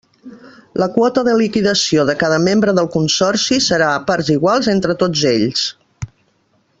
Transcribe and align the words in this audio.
La 0.83 0.87
quota 0.95 1.23
de 1.27 1.35
liquidació 1.41 2.05
de 2.11 2.15
cada 2.23 2.39
membre 2.47 2.75
del 2.79 2.89
consorci 2.97 3.61
serà 3.69 3.93
a 3.99 4.03
parts 4.11 4.35
iguals 4.39 4.71
entre 4.77 4.97
tots 5.05 5.27
ells. 5.37 5.67